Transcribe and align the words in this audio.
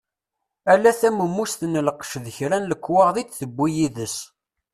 Ala 0.73 0.91
tawemmust 0.99 1.61
n 1.65 1.73
lqec 1.87 2.11
d 2.23 2.25
kra 2.37 2.57
n 2.59 2.69
lekwaɣeḍ 2.71 3.15
i 3.17 3.23
d-tewwi 3.25 3.69
d 3.71 3.75
yid-s. 3.77 4.17